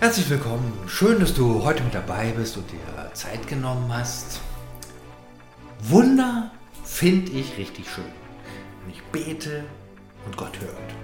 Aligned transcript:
Herzlich 0.00 0.30
willkommen. 0.30 0.72
Schön, 0.86 1.18
dass 1.18 1.34
du 1.34 1.64
heute 1.64 1.82
mit 1.82 1.92
dabei 1.92 2.30
bist 2.30 2.56
und 2.56 2.70
dir 2.70 3.10
Zeit 3.14 3.48
genommen 3.48 3.92
hast. 3.92 4.40
Wunder 5.80 6.52
finde 6.84 7.32
ich 7.32 7.58
richtig 7.58 7.90
schön. 7.90 8.04
Wenn 8.84 8.94
ich 8.94 9.02
bete 9.10 9.64
und 10.24 10.36
Gott 10.36 10.56
hört. 10.60 10.94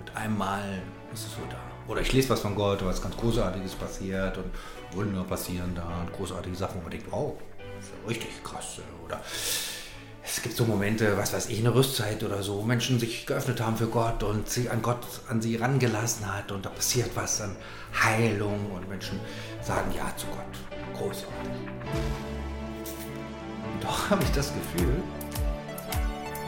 Mit 0.00 0.16
einem 0.16 0.36
Mal 0.36 0.82
ist 1.14 1.28
es 1.28 1.34
so 1.34 1.40
da. 1.48 1.60
Oder 1.86 2.00
ich 2.00 2.12
lese 2.12 2.30
was 2.30 2.40
von 2.40 2.56
Gott, 2.56 2.84
was 2.84 3.00
ganz 3.00 3.16
Großartiges 3.16 3.76
passiert 3.76 4.36
und 4.38 4.50
Wunder 4.90 5.22
passieren 5.22 5.72
da 5.76 6.00
und 6.00 6.12
großartige 6.12 6.56
Sachen, 6.56 6.78
wo 6.78 6.82
man 6.82 6.90
denkt, 6.90 7.06
wow, 7.12 7.32
ist 7.78 7.90
ja 7.90 8.08
richtig 8.08 8.42
krass. 8.42 8.80
Oder 9.04 9.20
es 10.28 10.42
gibt 10.42 10.56
so 10.56 10.64
Momente, 10.64 11.16
was 11.16 11.32
weiß 11.32 11.48
ich, 11.50 11.60
eine 11.60 11.72
Rüstzeit 11.72 12.22
oder 12.24 12.42
so, 12.42 12.58
wo 12.58 12.62
Menschen 12.62 12.98
sich 12.98 13.26
geöffnet 13.26 13.60
haben 13.60 13.76
für 13.76 13.86
Gott 13.86 14.24
und 14.24 14.50
sie 14.50 14.68
an 14.68 14.82
Gott 14.82 14.98
an 15.28 15.40
sie 15.40 15.56
rangelassen 15.56 16.26
hat 16.32 16.50
und 16.50 16.66
da 16.66 16.70
passiert 16.70 17.10
was 17.14 17.40
an 17.40 17.54
Heilung 18.02 18.72
und 18.72 18.88
Menschen 18.88 19.20
sagen 19.62 19.92
Ja 19.96 20.12
zu 20.16 20.26
Gott. 20.26 20.98
Großartig. 20.98 21.30
Und 23.72 23.84
doch 23.84 24.10
habe 24.10 24.22
ich 24.24 24.30
das 24.32 24.52
Gefühl, 24.52 24.96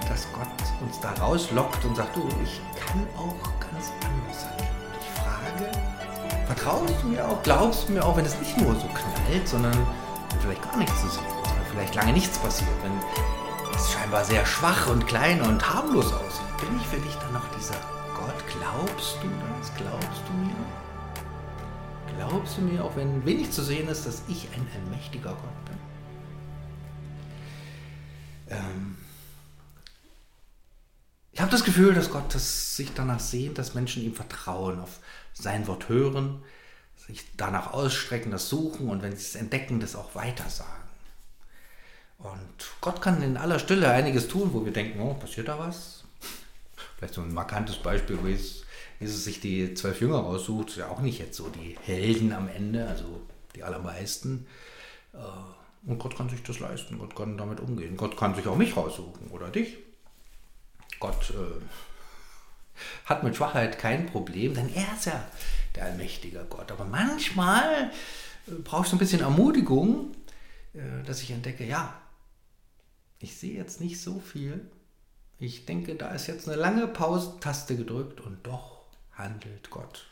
dass 0.09 0.26
Gott 0.32 0.82
uns 0.82 0.98
da 1.01 1.12
rauslockt 1.12 1.84
und 1.84 1.96
sagt, 1.96 2.16
du, 2.16 2.29
ich 2.42 2.60
kann 2.80 3.06
auch 3.16 3.60
ganz 3.60 3.92
anders 4.02 4.42
sein. 4.42 4.59
Und 4.59 4.98
ich 5.01 5.10
frage, 5.23 6.46
vertraust 6.46 6.95
du 7.02 7.09
mir 7.09 7.24
auch, 7.24 7.40
glaubst 7.45 7.88
du 7.88 7.92
mir 7.92 8.04
auch, 8.04 8.16
wenn 8.16 8.24
es 8.24 8.38
nicht 8.40 8.56
nur 8.59 8.74
so 8.74 8.88
knallt, 8.88 9.46
sondern 9.46 9.87
vielleicht 10.40 10.62
gar 10.62 10.76
nichts 10.79 11.01
zu 11.01 11.09
sehen 11.09 11.23
ist, 11.23 11.70
vielleicht 11.70 11.95
lange 11.95 12.12
nichts 12.12 12.38
passiert, 12.38 12.70
wenn 12.82 13.38
es 13.78 13.92
scheinbar 13.92 14.24
sehr 14.24 14.45
schwach 14.45 14.88
und 14.88 15.06
klein 15.06 15.41
und 15.41 15.74
harmlos 15.74 16.12
aussieht. 16.12 16.56
Bin 16.60 16.77
ich 16.80 16.87
für 16.87 16.98
dich 16.98 17.14
dann 17.14 17.32
noch 17.32 17.48
dieser 17.56 17.78
Gott? 18.16 18.34
Glaubst 18.48 19.18
du 19.23 19.28
das? 19.28 19.73
Glaubst 19.77 20.23
du 20.26 20.32
mir? 20.34 20.57
Glaubst 22.16 22.59
du 22.59 22.62
mir, 22.62 22.84
auch 22.84 22.96
wenn 22.96 23.24
wenig 23.24 23.52
zu 23.52 23.62
sehen 23.62 23.88
ist, 23.88 24.06
dass 24.06 24.23
ich 24.29 24.49
ein 24.52 24.66
allmächtiger 24.74 25.30
Gott 25.30 25.65
bin? 25.66 25.79
Ähm 28.49 28.96
ich 31.32 31.40
habe 31.40 31.52
das 31.52 31.62
Gefühl, 31.62 31.95
dass 31.95 32.10
Gott 32.10 32.34
das 32.34 32.74
sich 32.74 32.93
danach 32.95 33.21
sehnt, 33.21 33.59
dass 33.59 33.74
Menschen 33.74 34.02
ihm 34.02 34.15
vertrauen, 34.15 34.80
auf 34.80 34.99
sein 35.34 35.68
Wort 35.68 35.88
hören, 35.88 36.43
sich 36.96 37.24
danach 37.37 37.73
ausstrecken, 37.73 38.32
das 38.32 38.49
suchen 38.49 38.88
und 38.88 39.02
wenn 39.02 39.12
sie 39.12 39.23
es 39.23 39.34
entdecken, 39.37 39.79
das 39.79 39.95
auch 39.95 40.16
weitersagen. 40.16 40.87
Und 42.19 42.49
Gott 42.80 43.01
kann 43.01 43.23
in 43.23 43.37
aller 43.37 43.59
Stille 43.59 43.91
einiges 43.91 44.29
tun, 44.29 44.51
wo 44.52 44.65
wir 44.65 44.73
denken, 44.73 45.01
oh, 45.01 45.15
passiert 45.15 45.49
da 45.49 45.59
was? 45.59 46.05
Vielleicht 46.97 47.15
so 47.15 47.23
ein 47.23 47.33
markantes 47.33 47.77
Beispiel, 47.77 48.19
Jesus, 48.24 48.65
Jesus 48.99 49.24
sich 49.24 49.41
die 49.41 49.74
zwölf 49.74 50.01
Jünger 50.01 50.19
raussucht, 50.19 50.77
ja 50.77 50.89
auch 50.89 51.01
nicht 51.01 51.21
jetzt 51.21 51.37
so 51.37 51.49
die 51.49 51.79
Helden 51.83 52.33
am 52.33 52.49
Ende, 52.49 52.89
also 52.89 53.23
die 53.55 53.63
allermeisten. 53.63 54.46
Äh, 55.15 55.19
und 55.89 56.01
Gott 56.01 56.16
kann 56.16 56.29
sich 56.29 56.43
das 56.43 56.59
leisten, 56.59 56.99
Gott 56.99 57.15
kann 57.15 57.39
damit 57.39 57.61
umgehen. 57.61 57.96
Gott 57.96 58.16
kann 58.16 58.35
sich 58.35 58.46
auch 58.49 58.57
mich 58.57 58.77
raussuchen 58.77 59.29
oder 59.29 59.49
dich. 59.49 59.79
Gott 60.99 61.30
äh, 61.30 61.63
hat 63.05 63.23
mit 63.23 63.37
Schwachheit 63.37 63.79
kein 63.79 64.06
Problem, 64.06 64.55
denn 64.55 64.75
er 64.75 64.94
ist 64.97 65.06
ja 65.06 65.25
der 65.77 65.84
allmächtige 65.84 66.44
Gott. 66.50 66.72
Aber 66.72 66.84
manchmal 66.84 67.93
äh, 68.49 68.55
brauche 68.65 68.83
ich 68.83 68.89
so 68.89 68.97
ein 68.97 68.99
bisschen 68.99 69.21
Ermutigung, 69.21 70.12
äh, 70.75 71.05
dass 71.06 71.22
ich 71.22 71.31
entdecke, 71.31 71.65
ja, 71.65 71.94
ich 73.19 73.37
sehe 73.37 73.56
jetzt 73.56 73.81
nicht 73.81 74.00
so 74.00 74.21
viel. 74.21 74.71
Ich 75.38 75.66
denke, 75.66 75.94
da 75.94 76.11
ist 76.11 76.27
jetzt 76.27 76.49
eine 76.49 76.56
lange 76.56 76.88
Pausentaste 76.88 77.77
gedrückt 77.77 78.21
und 78.21 78.47
doch 78.47 78.84
handelt 79.12 79.71
Gott. 79.71 80.06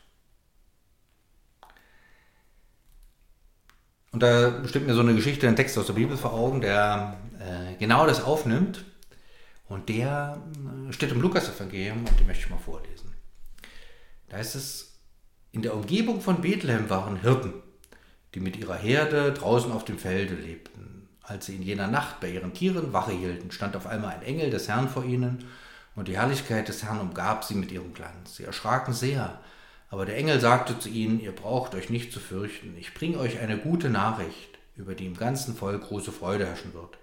Und 4.11 4.23
da 4.23 4.65
steht 4.67 4.87
mir 4.87 4.93
so 4.93 5.01
eine 5.01 5.15
Geschichte, 5.15 5.47
ein 5.47 5.55
Text 5.55 5.77
aus 5.77 5.87
der 5.87 5.93
Bibel 5.93 6.17
vor 6.17 6.33
Augen, 6.33 6.61
der 6.61 7.19
äh, 7.39 7.75
genau 7.77 8.07
das 8.07 8.23
aufnimmt. 8.23 8.85
Und 9.67 9.89
der 9.89 10.41
äh, 10.89 10.93
steht 10.93 11.11
im 11.11 11.21
Lukas-Evangelium 11.21 11.99
und 11.99 12.19
den 12.19 12.25
möchte 12.25 12.45
ich 12.45 12.49
mal 12.49 12.57
vorlesen. 12.57 13.13
Da 14.29 14.37
ist 14.37 14.55
es, 14.55 14.99
in 15.51 15.61
der 15.61 15.75
Umgebung 15.75 16.21
von 16.21 16.41
Bethlehem 16.41 16.89
waren 16.89 17.21
Hirten, 17.21 17.53
die 18.33 18.39
mit 18.39 18.57
ihrer 18.57 18.75
Herde 18.75 19.33
draußen 19.33 19.71
auf 19.71 19.85
dem 19.85 19.97
Felde 19.97 20.35
lebten. 20.35 20.96
Als 21.27 21.45
sie 21.45 21.55
in 21.55 21.61
jener 21.61 21.87
Nacht 21.87 22.21
bei 22.21 22.29
ihren 22.29 22.53
Tieren 22.53 22.93
Wache 22.93 23.11
hielten, 23.11 23.51
stand 23.51 23.75
auf 23.75 23.85
einmal 23.85 24.13
ein 24.13 24.21
Engel 24.21 24.49
des 24.49 24.69
Herrn 24.69 24.87
vor 24.87 25.03
ihnen, 25.03 25.43
und 25.93 26.07
die 26.07 26.15
Herrlichkeit 26.15 26.69
des 26.69 26.83
Herrn 26.83 27.01
umgab 27.01 27.43
sie 27.43 27.55
mit 27.55 27.69
ihrem 27.69 27.93
Glanz. 27.93 28.37
Sie 28.37 28.45
erschraken 28.45 28.93
sehr, 28.93 29.41
aber 29.89 30.05
der 30.05 30.15
Engel 30.15 30.39
sagte 30.39 30.79
zu 30.79 30.87
ihnen, 30.87 31.19
ihr 31.19 31.33
braucht 31.33 31.75
euch 31.75 31.89
nicht 31.89 32.13
zu 32.13 32.21
fürchten, 32.21 32.77
ich 32.77 32.93
bringe 32.93 33.17
euch 33.17 33.39
eine 33.39 33.57
gute 33.57 33.89
Nachricht, 33.89 34.57
über 34.77 34.95
die 34.95 35.05
im 35.05 35.17
ganzen 35.17 35.53
Volk 35.53 35.83
große 35.83 36.13
Freude 36.13 36.45
herrschen 36.45 36.73
wird. 36.73 36.97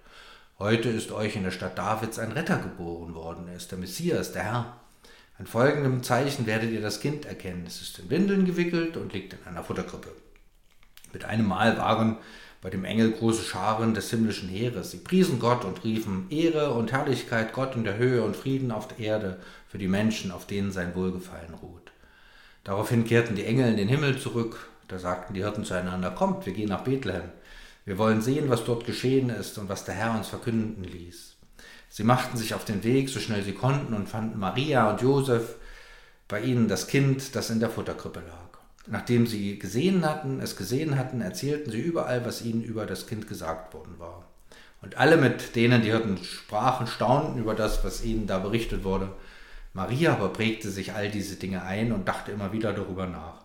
Heute 0.57 0.89
ist 0.89 1.11
euch 1.11 1.35
in 1.35 1.43
der 1.43 1.51
Stadt 1.51 1.77
Davids 1.77 2.17
ein 2.17 2.31
Retter 2.31 2.57
geboren 2.57 3.13
worden, 3.13 3.47
er 3.47 3.57
ist 3.57 3.69
der 3.69 3.77
Messias, 3.77 4.31
der 4.31 4.43
Herr. 4.43 4.79
An 5.37 5.45
folgendem 5.45 6.01
Zeichen 6.01 6.47
werdet 6.47 6.71
ihr 6.71 6.81
das 6.81 6.99
Kind 6.99 7.25
erkennen. 7.25 7.65
Es 7.67 7.81
ist 7.81 7.99
in 7.99 8.09
Windeln 8.09 8.45
gewickelt 8.45 8.97
und 8.97 9.13
liegt 9.13 9.33
in 9.33 9.39
einer 9.45 9.63
Futterkrippe. 9.63 10.13
Mit 11.13 11.25
einem 11.25 11.45
Mal 11.45 11.77
waren 11.77 12.17
bei 12.65 12.71
dem 12.71 12.83
Engel 12.83 13.11
große 13.11 13.43
Scharen 13.43 13.93
des 13.93 14.09
himmlischen 14.09 14.49
Heeres. 14.49 14.89
Sie 14.89 14.97
priesen 14.97 15.37
Gott 15.37 15.63
und 15.65 15.83
riefen 15.83 16.25
Ehre 16.31 16.71
und 16.71 16.91
Herrlichkeit 16.91 17.53
Gott 17.53 17.75
in 17.75 17.83
der 17.83 17.97
Höhe 17.97 18.23
und 18.23 18.35
Frieden 18.35 18.71
auf 18.71 18.87
der 18.87 19.05
Erde 19.05 19.39
für 19.67 19.77
die 19.77 19.87
Menschen, 19.87 20.31
auf 20.31 20.47
denen 20.47 20.71
sein 20.71 20.95
Wohlgefallen 20.95 21.53
ruht. 21.61 21.91
Daraufhin 22.63 23.05
kehrten 23.05 23.35
die 23.35 23.45
Engel 23.45 23.69
in 23.69 23.77
den 23.77 23.87
Himmel 23.87 24.17
zurück. 24.17 24.67
Da 24.87 24.97
sagten 24.97 25.35
die 25.35 25.43
Hirten 25.43 25.63
zueinander, 25.63 26.09
kommt, 26.09 26.47
wir 26.47 26.53
gehen 26.53 26.69
nach 26.69 26.83
Bethlehem. 26.83 27.29
Wir 27.85 27.99
wollen 27.99 28.23
sehen, 28.23 28.49
was 28.49 28.65
dort 28.65 28.87
geschehen 28.87 29.29
ist 29.29 29.59
und 29.59 29.69
was 29.69 29.85
der 29.85 29.93
Herr 29.93 30.15
uns 30.15 30.29
verkünden 30.29 30.85
ließ. 30.85 31.35
Sie 31.89 32.03
machten 32.03 32.35
sich 32.35 32.55
auf 32.55 32.65
den 32.65 32.83
Weg, 32.83 33.09
so 33.09 33.19
schnell 33.19 33.43
sie 33.43 33.53
konnten, 33.53 33.93
und 33.93 34.09
fanden 34.09 34.39
Maria 34.39 34.89
und 34.89 35.03
Josef, 35.03 35.57
bei 36.27 36.41
ihnen 36.41 36.67
das 36.67 36.87
Kind, 36.87 37.35
das 37.35 37.51
in 37.51 37.59
der 37.59 37.69
Futterkrippe 37.69 38.21
lag. 38.21 38.44
Nachdem 38.87 39.25
sie 39.25 39.57
gesehen 39.57 40.05
hatten, 40.05 40.39
es 40.39 40.55
gesehen 40.55 40.97
hatten, 40.97 41.21
erzählten 41.21 41.71
sie 41.71 41.81
überall, 41.81 42.25
was 42.25 42.43
ihnen 42.43 42.63
über 42.63 42.85
das 42.85 43.07
Kind 43.07 43.27
gesagt 43.27 43.73
worden 43.73 43.95
war. 43.97 44.25
Und 44.81 44.97
alle, 44.97 45.17
mit 45.17 45.55
denen 45.55 45.81
die 45.81 45.89
Hirten 45.89 46.17
sprachen, 46.23 46.85
staunten 46.85 47.39
über 47.39 47.55
das, 47.55 47.83
was 47.83 48.03
ihnen 48.03 48.27
da 48.27 48.37
berichtet 48.37 48.83
wurde. 48.83 49.09
Maria 49.73 50.13
aber 50.13 50.29
prägte 50.29 50.69
sich 50.69 50.93
all 50.93 51.09
diese 51.09 51.35
Dinge 51.37 51.63
ein 51.63 51.91
und 51.91 52.07
dachte 52.07 52.31
immer 52.31 52.53
wieder 52.53 52.73
darüber 52.73 53.07
nach. 53.07 53.41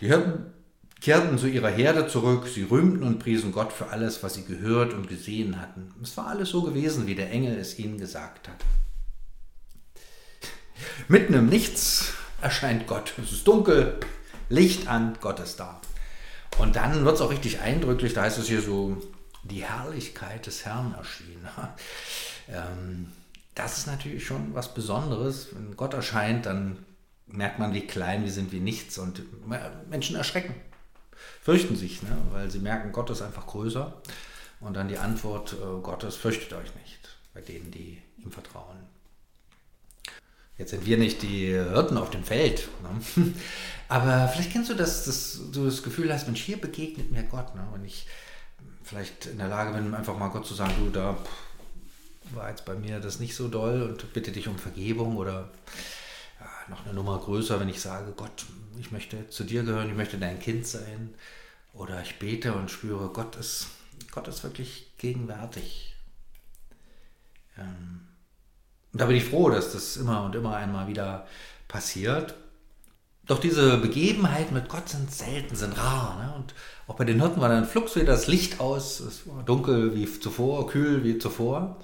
Die 0.00 0.06
Hirten 0.06 0.52
kehrten 1.00 1.38
zu 1.38 1.46
ihrer 1.46 1.70
Herde 1.70 2.06
zurück, 2.06 2.46
sie 2.46 2.64
rühmten 2.64 3.02
und 3.02 3.18
priesen 3.18 3.52
Gott 3.52 3.72
für 3.72 3.88
alles, 3.88 4.22
was 4.22 4.34
sie 4.34 4.44
gehört 4.44 4.92
und 4.92 5.08
gesehen 5.08 5.60
hatten. 5.60 5.94
Es 6.02 6.16
war 6.16 6.26
alles 6.26 6.50
so 6.50 6.62
gewesen, 6.62 7.06
wie 7.06 7.14
der 7.14 7.30
Engel 7.30 7.56
es 7.58 7.78
ihnen 7.78 7.98
gesagt 7.98 8.48
hat. 8.48 8.64
Mitten 11.08 11.34
im 11.34 11.46
Nichts 11.46 12.12
erscheint 12.42 12.86
Gott. 12.86 13.14
Es 13.22 13.32
ist 13.32 13.46
dunkel, 13.46 13.98
Licht 14.48 14.88
an, 14.88 15.16
Gott 15.20 15.40
ist 15.40 15.60
da. 15.60 15.80
Und 16.58 16.76
dann 16.76 17.04
wird 17.04 17.16
es 17.16 17.20
auch 17.20 17.30
richtig 17.30 17.60
eindrücklich, 17.60 18.14
da 18.14 18.22
heißt 18.22 18.38
es 18.38 18.48
hier 18.48 18.62
so, 18.62 18.96
die 19.44 19.64
Herrlichkeit 19.64 20.46
des 20.46 20.64
Herrn 20.64 20.94
erschien. 20.96 21.46
ähm, 22.48 23.12
das 23.54 23.78
ist 23.78 23.86
natürlich 23.86 24.26
schon 24.26 24.54
was 24.54 24.74
Besonderes. 24.74 25.48
Wenn 25.52 25.76
Gott 25.76 25.94
erscheint, 25.94 26.46
dann 26.46 26.84
merkt 27.26 27.58
man, 27.58 27.74
wie 27.74 27.86
klein 27.86 28.24
wir 28.24 28.32
sind, 28.32 28.52
wie 28.52 28.60
nichts. 28.60 28.98
Und 28.98 29.22
Menschen 29.88 30.16
erschrecken, 30.16 30.54
fürchten 31.42 31.76
sich, 31.76 32.02
ne? 32.02 32.16
weil 32.32 32.50
sie 32.50 32.58
merken, 32.60 32.92
Gott 32.92 33.10
ist 33.10 33.22
einfach 33.22 33.46
größer. 33.46 34.00
Und 34.60 34.74
dann 34.74 34.88
die 34.88 34.98
Antwort 34.98 35.52
äh, 35.52 35.80
Gottes, 35.82 36.16
fürchtet 36.16 36.52
euch 36.52 36.74
nicht, 36.74 37.16
bei 37.32 37.40
denen, 37.40 37.70
die 37.70 38.02
ihm 38.16 38.32
vertrauen. 38.32 38.76
Jetzt 40.58 40.70
sind 40.70 40.84
wir 40.84 40.98
nicht 40.98 41.22
die 41.22 41.46
Hirten 41.46 41.96
auf 41.96 42.10
dem 42.10 42.24
Feld. 42.24 42.68
Ne? 42.82 43.32
Aber 43.88 44.28
vielleicht 44.28 44.52
kennst 44.52 44.68
du 44.70 44.74
das, 44.74 45.04
dass 45.04 45.40
du 45.52 45.64
das 45.64 45.82
Gefühl 45.82 46.12
hast, 46.12 46.26
Mensch, 46.26 46.42
hier 46.42 46.60
begegnet 46.60 47.10
mir 47.12 47.22
Gott. 47.22 47.54
Ne? 47.54 47.64
Und 47.72 47.84
ich 47.84 48.06
vielleicht 48.82 49.26
in 49.26 49.38
der 49.38 49.48
Lage 49.48 49.72
bin, 49.72 49.94
einfach 49.94 50.18
mal 50.18 50.28
Gott 50.28 50.46
zu 50.46 50.54
sagen, 50.54 50.74
du, 50.78 50.90
da 50.90 51.16
war 52.34 52.50
jetzt 52.50 52.64
bei 52.64 52.74
mir 52.74 53.00
das 53.00 53.20
nicht 53.20 53.34
so 53.34 53.48
doll 53.48 53.82
und 53.82 54.12
bitte 54.12 54.32
dich 54.32 54.48
um 54.48 54.58
Vergebung 54.58 55.16
oder 55.16 55.50
ja, 56.40 56.50
noch 56.68 56.84
eine 56.84 56.94
Nummer 56.94 57.18
größer, 57.18 57.60
wenn 57.60 57.68
ich 57.68 57.80
sage, 57.80 58.12
Gott, 58.16 58.44
ich 58.78 58.90
möchte 58.90 59.28
zu 59.30 59.44
dir 59.44 59.62
gehören, 59.62 59.88
ich 59.88 59.96
möchte 59.96 60.18
dein 60.18 60.40
Kind 60.40 60.66
sein. 60.66 61.14
Oder 61.72 62.02
ich 62.02 62.18
bete 62.18 62.54
und 62.54 62.70
spüre, 62.70 63.10
Gott 63.10 63.36
ist, 63.36 63.68
Gott 64.10 64.26
ist 64.26 64.42
wirklich 64.42 64.90
gegenwärtig. 64.98 65.94
Ähm, 67.56 68.07
da 68.92 69.06
bin 69.06 69.16
ich 69.16 69.24
froh, 69.24 69.50
dass 69.50 69.72
das 69.72 69.96
immer 69.96 70.24
und 70.24 70.34
immer 70.34 70.56
einmal 70.56 70.88
wieder 70.88 71.26
passiert. 71.66 72.34
Doch 73.26 73.38
diese 73.38 73.76
Begebenheiten 73.76 74.54
mit 74.54 74.70
Gott 74.70 74.88
sind 74.88 75.12
selten, 75.12 75.54
sind 75.54 75.76
rar. 75.76 76.16
Ne? 76.18 76.34
Und 76.34 76.54
auch 76.86 76.96
bei 76.96 77.04
den 77.04 77.20
Hirten 77.20 77.42
war 77.42 77.50
dann 77.50 77.66
flugs 77.66 77.94
wieder 77.94 78.06
das 78.06 78.26
Licht 78.26 78.58
aus, 78.58 79.00
es 79.00 79.26
war 79.26 79.42
dunkel 79.42 79.94
wie 79.94 80.06
zuvor, 80.06 80.66
kühl 80.66 81.04
wie 81.04 81.18
zuvor. 81.18 81.76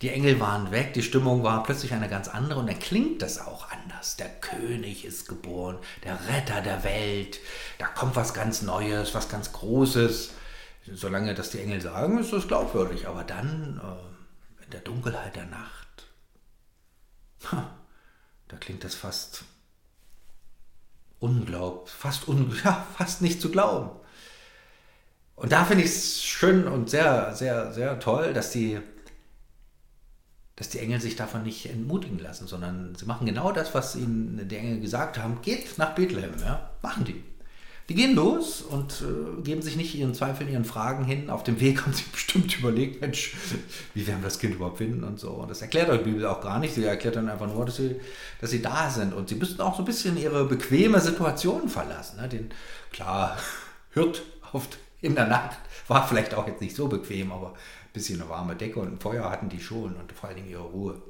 Die 0.00 0.08
Engel 0.08 0.40
waren 0.40 0.70
weg, 0.70 0.94
die 0.94 1.02
Stimmung 1.02 1.42
war 1.42 1.62
plötzlich 1.62 1.92
eine 1.92 2.08
ganz 2.08 2.28
andere 2.28 2.60
und 2.60 2.68
dann 2.68 2.78
klingt 2.78 3.20
das 3.20 3.38
auch 3.38 3.70
anders. 3.70 4.16
Der 4.16 4.30
König 4.30 5.04
ist 5.04 5.28
geboren, 5.28 5.76
der 6.04 6.18
Retter 6.28 6.62
der 6.62 6.82
Welt, 6.84 7.38
da 7.76 7.86
kommt 7.86 8.16
was 8.16 8.32
ganz 8.32 8.62
Neues, 8.62 9.14
was 9.14 9.28
ganz 9.28 9.52
Großes. 9.52 10.30
Solange 10.90 11.34
das 11.34 11.50
die 11.50 11.60
Engel 11.60 11.82
sagen, 11.82 12.18
ist 12.18 12.32
das 12.32 12.48
glaubwürdig, 12.48 13.06
aber 13.06 13.24
dann 13.24 13.78
äh, 13.84 14.64
in 14.64 14.70
der 14.70 14.80
Dunkelheit 14.80 15.36
der 15.36 15.44
Nacht, 15.44 15.79
da 17.40 18.56
klingt 18.58 18.84
das 18.84 18.94
fast 18.94 19.44
unglaublich, 21.18 21.92
fast, 21.92 22.28
un, 22.28 22.54
ja, 22.64 22.86
fast 22.96 23.22
nicht 23.22 23.40
zu 23.40 23.50
glauben. 23.50 23.90
Und 25.36 25.52
da 25.52 25.64
finde 25.64 25.84
ich 25.84 25.90
es 25.90 26.22
schön 26.22 26.66
und 26.66 26.90
sehr, 26.90 27.34
sehr, 27.34 27.72
sehr 27.72 27.98
toll, 27.98 28.34
dass 28.34 28.50
die 28.50 28.80
dass 30.60 30.68
die 30.68 30.80
Engel 30.80 31.00
sich 31.00 31.16
davon 31.16 31.42
nicht 31.42 31.70
entmutigen 31.70 32.18
lassen, 32.18 32.46
sondern 32.46 32.94
sie 32.94 33.06
machen 33.06 33.26
genau 33.26 33.50
das, 33.50 33.72
was 33.72 33.96
ihnen 33.96 34.46
die 34.46 34.58
Engel 34.58 34.80
gesagt 34.80 35.16
haben. 35.16 35.40
Geht 35.40 35.78
nach 35.78 35.94
Bethlehem, 35.94 36.34
ja, 36.38 36.68
machen 36.82 37.06
die. 37.06 37.24
Die 37.90 37.96
gehen 37.96 38.14
los 38.14 38.62
und 38.62 39.02
äh, 39.02 39.42
geben 39.42 39.62
sich 39.62 39.74
nicht 39.74 39.96
ihren 39.96 40.14
Zweifeln, 40.14 40.48
ihren 40.48 40.64
Fragen 40.64 41.04
hin. 41.04 41.28
Auf 41.28 41.42
dem 41.42 41.58
Weg 41.58 41.82
haben 41.82 41.92
sie 41.92 42.04
bestimmt 42.12 42.56
überlegt, 42.56 43.00
Mensch, 43.00 43.34
wie 43.94 44.06
werden 44.06 44.20
wir 44.20 44.26
das 44.26 44.38
Kind 44.38 44.54
überhaupt 44.54 44.78
finden 44.78 45.02
und 45.02 45.18
so. 45.18 45.30
Und 45.30 45.50
das 45.50 45.60
erklärt 45.60 45.90
euch 45.90 45.98
die 45.98 46.10
Bibel 46.10 46.24
auch 46.26 46.40
gar 46.40 46.60
nicht. 46.60 46.72
Sie 46.72 46.84
erklärt 46.84 47.16
dann 47.16 47.28
einfach 47.28 47.48
nur, 47.48 47.66
dass 47.66 47.76
sie, 47.76 47.96
dass 48.40 48.50
sie 48.50 48.62
da 48.62 48.88
sind. 48.88 49.12
Und 49.12 49.28
sie 49.28 49.34
müssten 49.34 49.60
auch 49.60 49.74
so 49.74 49.82
ein 49.82 49.86
bisschen 49.86 50.16
ihre 50.16 50.44
bequeme 50.44 51.00
Situation 51.00 51.68
verlassen. 51.68 52.20
Ne? 52.20 52.28
Den, 52.28 52.50
klar, 52.92 53.36
hört 53.90 54.22
oft 54.52 54.78
in 55.00 55.16
der 55.16 55.26
Nacht 55.26 55.58
war 55.88 56.06
vielleicht 56.06 56.34
auch 56.34 56.46
jetzt 56.46 56.60
nicht 56.60 56.76
so 56.76 56.86
bequem, 56.86 57.32
aber 57.32 57.54
bisschen 57.92 58.20
eine 58.20 58.30
warme 58.30 58.54
Decke 58.54 58.78
und 58.78 58.92
ein 58.92 59.00
Feuer 59.00 59.28
hatten 59.28 59.48
die 59.48 59.58
schon 59.58 59.96
und 59.96 60.12
vor 60.12 60.28
allen 60.28 60.36
Dingen 60.36 60.50
ihre 60.50 60.62
Ruhe. 60.62 61.02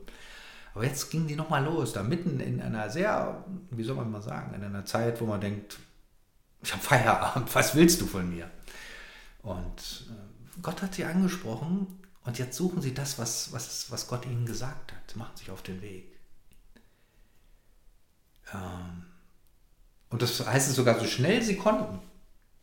Aber 0.75 0.85
jetzt 0.85 1.11
ging 1.11 1.27
die 1.27 1.37
nochmal 1.37 1.63
los, 1.63 1.93
da 1.93 2.03
mitten 2.03 2.41
in 2.41 2.63
einer 2.63 2.89
sehr, 2.89 3.45
wie 3.71 3.85
soll 3.85 3.97
man 3.97 4.11
mal 4.11 4.23
sagen, 4.23 4.55
in 4.55 4.65
einer 4.65 4.87
Zeit, 4.87 5.21
wo 5.21 5.27
man 5.27 5.43
denkt, 5.43 5.79
ich 6.63 6.73
habe 6.73 6.83
Feierabend, 6.83 7.55
was 7.55 7.75
willst 7.75 8.01
du 8.01 8.07
von 8.07 8.29
mir? 8.29 8.51
Und 9.43 10.07
äh, 10.11 10.61
Gott 10.63 10.83
hat 10.83 10.95
sie 10.95 11.05
angesprochen 11.05 11.87
und 12.25 12.39
jetzt 12.39 12.57
suchen 12.57 12.83
sie 12.83 12.95
das, 12.95 13.19
was, 13.19 13.53
was, 13.53 13.91
was 13.91 14.07
Gott 14.07 14.27
ihnen 14.27 14.47
gesagt 14.47 14.93
hat, 14.93 15.17
machen 15.17 15.37
sich 15.37 15.51
auf 15.51 15.63
den 15.63 15.81
Weg. 15.81 16.19
Ähm, 18.53 19.05
und 20.11 20.23
das 20.23 20.45
heißt 20.47 20.69
es 20.69 20.77
sogar 20.77 20.99
so 20.99 21.07
schnell 21.07 21.43
sie 21.43 21.57
konnten. 21.57 22.01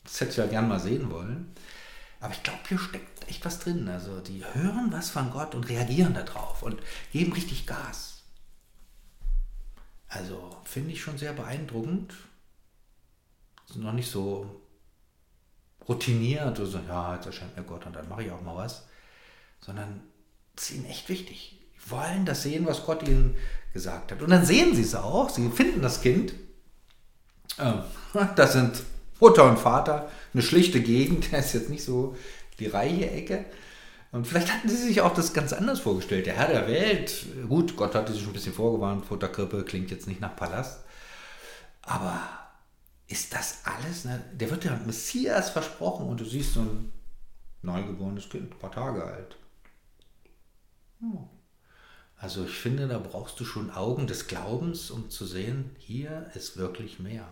Das 0.03 0.21
hätte 0.21 0.31
ich 0.31 0.37
ja 0.37 0.45
gern 0.45 0.67
mal 0.67 0.79
sehen 0.79 1.09
wollen. 1.09 1.53
Aber 2.19 2.33
ich 2.33 2.43
glaube, 2.43 2.59
hier 2.67 2.79
steckt 2.79 3.27
echt 3.27 3.45
was 3.45 3.59
drin. 3.59 3.87
Also 3.89 4.19
die 4.19 4.43
hören 4.53 4.91
was 4.91 5.09
von 5.09 5.31
Gott 5.31 5.55
und 5.55 5.69
reagieren 5.69 6.13
darauf 6.13 6.63
und 6.63 6.81
geben 7.11 7.33
richtig 7.33 7.65
Gas. 7.65 8.23
Also 10.07 10.57
finde 10.63 10.91
ich 10.91 11.01
schon 11.01 11.17
sehr 11.17 11.33
beeindruckend. 11.33 12.13
Sind 13.71 13.83
noch 13.83 13.93
nicht 13.93 14.09
so 14.09 14.61
routiniert 15.87 16.57
so, 16.57 16.79
ja, 16.87 17.15
jetzt 17.15 17.25
erscheint 17.25 17.55
mir 17.55 17.63
Gott 17.63 17.85
und 17.85 17.95
dann 17.95 18.09
mache 18.09 18.23
ich 18.23 18.31
auch 18.31 18.41
mal 18.41 18.55
was. 18.55 18.87
Sondern 19.59 20.01
es 20.55 20.69
ist 20.69 20.75
ihnen 20.75 20.85
echt 20.85 21.09
wichtig. 21.09 21.59
Die 21.75 21.91
wollen 21.91 22.25
das 22.25 22.43
sehen, 22.43 22.65
was 22.65 22.85
Gott 22.85 23.07
ihnen 23.07 23.35
gesagt 23.73 24.11
hat. 24.11 24.21
Und 24.21 24.29
dann 24.29 24.45
sehen 24.45 24.75
sie 24.75 24.81
es 24.81 24.95
auch. 24.95 25.29
Sie 25.29 25.49
finden 25.49 25.81
das 25.81 26.01
Kind. 26.01 26.33
Ähm, 27.59 27.81
das 28.35 28.53
sind 28.53 28.83
Mutter 29.19 29.49
und 29.49 29.57
Vater, 29.57 30.09
eine 30.33 30.43
schlichte 30.43 30.81
Gegend, 30.81 31.27
das 31.31 31.47
ist 31.47 31.53
jetzt 31.53 31.69
nicht 31.69 31.83
so 31.83 32.15
die 32.59 32.67
reiche 32.67 33.09
Ecke. 33.09 33.45
Und 34.11 34.25
vielleicht 34.25 34.53
hatten 34.53 34.69
sie 34.69 34.77
sich 34.77 35.01
auch 35.01 35.13
das 35.13 35.33
ganz 35.33 35.53
anders 35.53 35.79
vorgestellt. 35.79 36.25
Der 36.25 36.35
Herr 36.35 36.47
der 36.47 36.67
Welt, 36.67 37.25
gut, 37.49 37.75
Gott 37.75 37.93
hatte 37.93 38.13
sich 38.13 38.25
ein 38.25 38.33
bisschen 38.33 38.53
vorgewarnt, 38.53 39.05
Futterkrippe 39.05 39.63
klingt 39.63 39.91
jetzt 39.91 40.07
nicht 40.07 40.21
nach 40.21 40.35
Palast. 40.35 40.79
Aber 41.81 42.21
ist 43.07 43.33
das 43.33 43.65
alles? 43.65 44.05
Ne? 44.05 44.23
Der 44.33 44.49
wird 44.49 44.65
ja 44.65 44.75
Messias 44.85 45.49
versprochen 45.49 46.07
und 46.07 46.19
du 46.19 46.25
siehst 46.25 46.53
so 46.53 46.61
ein 46.61 46.91
neugeborenes 47.61 48.29
Kind, 48.29 48.51
ein 48.51 48.59
paar 48.59 48.71
Tage 48.71 49.03
alt. 49.03 49.37
Also 52.17 52.45
ich 52.45 52.57
finde, 52.57 52.87
da 52.87 52.99
brauchst 52.99 53.39
du 53.39 53.45
schon 53.45 53.71
Augen 53.71 54.07
des 54.07 54.27
Glaubens, 54.27 54.89
um 54.89 55.09
zu 55.09 55.25
sehen, 55.25 55.75
hier 55.77 56.31
ist 56.33 56.57
wirklich 56.57 56.99
mehr. 56.99 57.27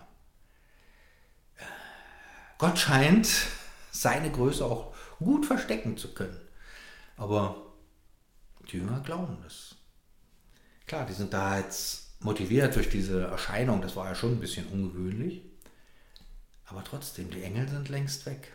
Gott 2.57 2.77
scheint 2.77 3.27
seine 3.91 4.31
Größe 4.31 4.63
auch 4.63 4.95
gut 5.17 5.45
verstecken 5.45 5.97
zu 5.97 6.13
können. 6.13 6.39
Aber 7.17 7.73
die 8.71 8.77
Jünger 8.77 9.01
glauben 9.01 9.37
das. 9.43 9.75
Klar, 10.85 11.05
die 11.05 11.13
sind 11.13 11.33
da 11.33 11.57
jetzt 11.57 12.21
motiviert 12.21 12.75
durch 12.75 12.89
diese 12.89 13.23
Erscheinung, 13.23 13.81
das 13.81 13.95
war 13.95 14.07
ja 14.07 14.15
schon 14.15 14.33
ein 14.33 14.39
bisschen 14.39 14.67
ungewöhnlich. 14.67 15.41
Trotzdem, 16.85 17.29
die 17.31 17.43
Engel 17.43 17.67
sind 17.67 17.89
längst 17.89 18.25
weg. 18.25 18.53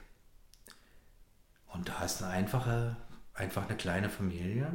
Und 1.66 1.88
da 1.88 2.04
ist 2.04 2.22
eine 2.22 2.32
einfache, 2.32 2.96
einfach 3.34 3.68
eine 3.68 3.76
kleine 3.76 4.08
Familie, 4.08 4.72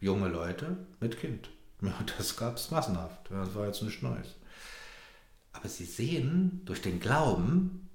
junge 0.00 0.28
Leute 0.28 0.86
mit 0.98 1.20
Kind. 1.20 1.50
Das 2.18 2.36
gab 2.36 2.56
es 2.56 2.70
massenhaft. 2.70 3.30
Das 3.30 3.54
war 3.54 3.66
jetzt 3.66 3.82
nichts 3.82 4.02
Neues. 4.02 4.34
Aber 5.52 5.68
sie 5.68 5.84
sehen 5.84 6.62
durch 6.64 6.82
den 6.82 7.00
Glauben, 7.00 7.88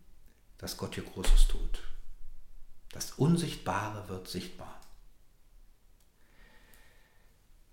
dass 0.57 0.77
Gott 0.77 0.95
hier 0.95 1.03
Großes 1.03 1.47
tut. 1.47 1.83
Das 2.91 3.11
Unsichtbare 3.13 4.07
wird 4.09 4.27
sichtbar. 4.27 4.81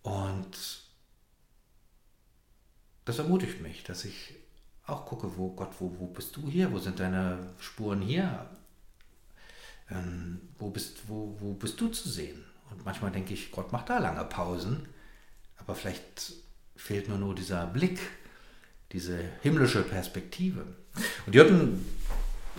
Und 0.03 0.83
das 3.05 3.19
ermutigt 3.19 3.61
mich, 3.61 3.85
dass 3.85 4.05
ich 4.05 4.35
auch 4.87 5.07
gucke, 5.07 5.37
wo 5.37 5.51
Gott, 5.51 5.71
wo, 5.79 5.95
wo 5.99 6.07
bist 6.07 6.37
du 6.37 6.49
hier? 6.49 6.73
Wo 6.73 6.79
sind 6.79 6.99
deine 6.99 7.39
Spuren 7.59 8.01
hier? 8.01 8.47
Ähm, 9.91 10.41
wo, 10.59 10.71
bist, 10.71 11.09
wo, 11.09 11.37
wo 11.39 11.55
bist 11.55 11.81
du 11.81 11.89
zu 11.89 12.09
sehen? 12.09 12.45
Und 12.71 12.85
manchmal 12.85 13.11
denke 13.11 13.35
ich, 13.35 13.51
Gott 13.53 13.73
macht 13.73 13.91
da 13.91 13.99
lange 13.99 14.25
Pausen, 14.25 14.89
aber 15.59 15.75
vielleicht 15.75 16.33
fehlt 16.75 17.09
nur 17.09 17.19
nur 17.19 17.35
dieser 17.35 17.67
Blick, 17.67 18.01
diese 18.93 19.19
himmlische 19.43 19.83
Perspektive. 19.83 20.65
Und 21.27 21.35
die 21.35 21.41
hatten 21.41 21.85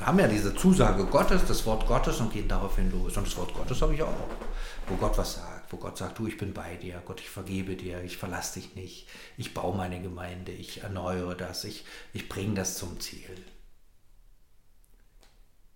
haben 0.01 0.19
ja 0.19 0.27
diese 0.27 0.55
Zusage 0.55 1.05
Gottes, 1.05 1.45
das 1.47 1.65
Wort 1.65 1.87
Gottes 1.87 2.19
und 2.19 2.31
gehen 2.31 2.47
daraufhin 2.47 2.91
los. 2.91 3.15
Und 3.17 3.27
das 3.27 3.37
Wort 3.37 3.53
Gottes 3.53 3.81
habe 3.81 3.93
ich 3.93 4.01
auch, 4.01 4.13
wo 4.87 4.95
Gott 4.95 5.17
was 5.17 5.35
sagt, 5.35 5.52
wo 5.73 5.77
Gott 5.77 5.97
sagt, 5.97 6.19
du, 6.19 6.27
ich 6.27 6.37
bin 6.37 6.53
bei 6.53 6.77
dir, 6.77 7.01
Gott, 7.05 7.19
ich 7.19 7.29
vergebe 7.29 7.75
dir, 7.75 8.03
ich 8.03 8.17
verlasse 8.17 8.59
dich 8.59 8.75
nicht, 8.75 9.07
ich 9.37 9.53
baue 9.53 9.75
meine 9.75 10.01
Gemeinde, 10.01 10.51
ich 10.51 10.83
erneuere 10.83 11.35
das, 11.35 11.63
ich, 11.63 11.83
ich 12.13 12.29
bringe 12.29 12.53
das 12.53 12.77
zum 12.77 12.99
Ziel. 12.99 13.35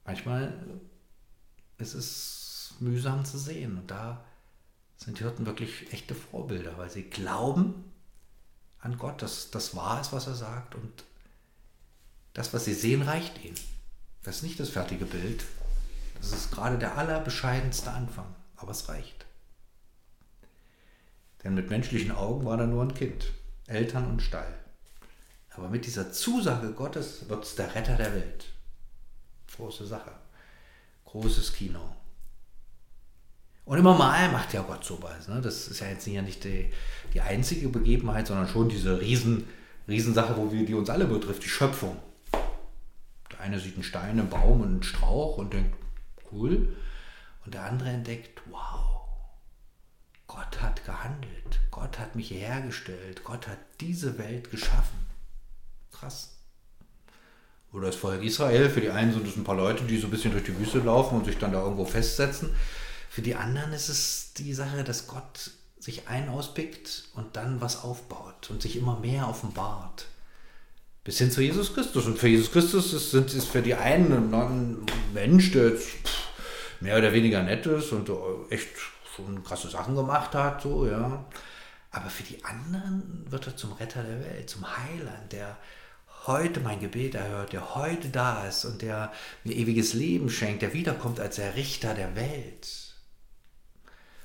Manchmal 0.06 0.54
ist 1.80 1.96
es 1.96 2.76
mühsam 2.80 3.26
zu 3.26 3.38
sehen 3.38 3.78
und 3.78 3.92
da 3.92 4.24
sind 4.98 5.20
die 5.20 5.24
Hirten 5.24 5.46
wirklich 5.46 5.92
echte 5.92 6.16
Vorbilder, 6.16 6.78
weil 6.78 6.90
sie 6.90 7.04
glauben 7.04 7.92
an 8.80 8.98
Gott, 8.98 9.22
dass 9.22 9.52
das 9.52 9.76
wahr 9.76 10.00
ist, 10.00 10.14
was 10.14 10.28
er 10.28 10.36
sagt 10.36 10.76
und 10.76 11.04
das, 12.34 12.54
was 12.54 12.66
sie 12.66 12.74
sehen, 12.74 13.02
reicht 13.02 13.44
ihnen. 13.44 13.58
Das 14.24 14.38
ist 14.38 14.44
nicht 14.44 14.60
das 14.60 14.70
fertige 14.70 15.06
Bild. 15.06 15.44
Das 16.20 16.32
ist 16.32 16.52
gerade 16.52 16.78
der 16.78 16.98
allerbescheidenste 16.98 17.92
Anfang, 17.92 18.36
aber 18.56 18.72
es 18.72 18.90
reicht. 18.90 19.27
Denn 21.48 21.54
mit 21.54 21.70
menschlichen 21.70 22.12
Augen 22.12 22.44
war 22.44 22.58
da 22.58 22.66
nur 22.66 22.84
ein 22.84 22.94
Kind, 22.94 23.32
Eltern 23.68 24.06
und 24.08 24.22
Stall. 24.22 24.54
Aber 25.52 25.70
mit 25.70 25.86
dieser 25.86 26.12
Zusage 26.12 26.74
Gottes 26.74 27.30
wird 27.30 27.46
es 27.46 27.56
der 27.56 27.74
Retter 27.74 27.96
der 27.96 28.14
Welt. 28.14 28.48
Große 29.56 29.88
Sache. 29.88 30.12
Großes 31.06 31.54
Kino. 31.54 31.80
Und 33.64 33.78
immer 33.78 33.98
mal 33.98 34.30
macht 34.30 34.52
ja 34.52 34.62
Gott 34.62 34.84
sowas. 34.84 35.30
Ne? 35.30 35.40
Das 35.40 35.70
ist 35.70 35.80
ja 35.80 35.88
jetzt 35.88 36.06
nicht 36.06 36.44
die, 36.44 36.70
die 37.14 37.22
einzige 37.22 37.70
Begebenheit, 37.70 38.28
sondern 38.28 38.50
schon 38.50 38.68
diese 38.68 39.00
Riesen, 39.00 39.48
Riesensache, 39.88 40.36
wo 40.36 40.52
wir, 40.52 40.66
die 40.66 40.74
uns 40.74 40.90
alle 40.90 41.06
betrifft, 41.06 41.46
die 41.46 41.50
Schöpfung. 41.50 41.96
Der 43.32 43.40
eine 43.40 43.58
sieht 43.58 43.76
einen 43.76 43.84
Stein, 43.84 44.20
einen 44.20 44.30
Baum 44.30 44.60
und 44.60 44.68
einen 44.68 44.84
Strauch 44.84 45.38
und 45.38 45.54
denkt, 45.54 45.78
cool. 46.30 46.76
Und 47.46 47.54
der 47.54 47.64
andere 47.64 47.88
entdeckt, 47.88 48.42
wow, 48.50 48.87
Gott 50.28 50.62
hat 50.62 50.86
gehandelt. 50.86 51.60
Gott 51.72 52.00
hat 52.00 52.16
mich 52.16 52.32
hergestellt. 52.32 53.24
Gott 53.24 53.48
hat 53.48 53.60
diese 53.80 54.18
Welt 54.18 54.52
geschaffen. 54.52 55.08
Krass. 55.92 56.34
Oder 57.74 57.88
das 57.88 57.96
Volk 57.96 58.24
Israel, 58.24 58.70
für 58.70 58.82
die 58.82 58.90
einen 58.90 59.14
sind 59.14 59.28
es 59.28 59.36
ein 59.36 59.44
paar 59.44 59.56
Leute, 59.56 59.84
die 59.84 59.98
so 59.98 60.08
ein 60.08 60.12
bisschen 60.12 60.32
durch 60.32 60.44
die 60.44 60.58
Wüste 60.58 60.80
laufen 60.80 61.18
und 61.18 61.26
sich 61.26 61.38
dann 61.38 61.52
da 61.52 61.62
irgendwo 61.62 61.86
festsetzen. 61.86 62.56
Für 63.10 63.22
die 63.22 63.36
anderen 63.36 63.74
ist 63.74 63.90
es 63.90 64.34
die 64.34 64.54
Sache, 64.54 64.84
dass 64.84 65.08
Gott 65.08 65.52
sich 65.80 66.08
einen 66.08 66.30
auspickt 66.30 67.06
und 67.16 67.36
dann 67.36 67.62
was 67.62 67.84
aufbaut 67.84 68.50
und 68.50 68.62
sich 68.62 68.76
immer 68.76 69.00
mehr 69.00 69.28
offenbart 69.28 70.08
bis 71.08 71.20
hin 71.20 71.32
zu 71.32 71.42
Jesus 71.42 71.74
Christus. 71.74 72.06
Und 72.06 72.20
für 72.20 72.28
Jesus 72.28 72.52
Christus 72.52 72.92
ist, 72.92 73.14
ist 73.14 73.48
für 73.48 73.62
die 73.62 73.76
einen 73.76 74.34
ein 74.34 74.78
Mensch, 75.14 75.54
der 75.54 75.70
jetzt 75.70 75.88
mehr 76.82 76.98
oder 76.98 77.14
weniger 77.14 77.42
nett 77.44 77.66
ist 77.66 77.94
und 77.94 78.12
echt 78.50 78.68
schon 79.18 79.44
krasse 79.44 79.70
Sachen 79.70 79.96
gemacht 79.96 80.34
hat, 80.36 80.62
so, 80.62 80.88
ja. 80.88 81.26
Aber 81.92 82.10
für 82.10 82.24
die 82.24 82.44
anderen 82.46 83.26
wird 83.30 83.48
er 83.48 83.58
zum 83.58 83.74
Retter 83.74 84.04
der 84.04 84.20
Welt, 84.20 84.50
zum 84.50 84.66
Heiland, 84.78 85.32
der 85.32 85.58
heute 86.28 86.60
mein 86.60 86.80
Gebet 86.80 87.16
erhört, 87.16 87.54
der 87.54 87.76
heute 87.76 88.10
da 88.10 88.46
ist 88.46 88.66
und 88.66 88.82
der 88.82 89.12
mir 89.44 89.56
ewiges 89.56 89.94
Leben 89.94 90.30
schenkt, 90.30 90.62
der 90.62 90.74
wiederkommt 90.74 91.20
als 91.20 91.38
der 91.38 91.56
Richter 91.56 91.94
der 91.94 92.16
Welt. 92.16 92.62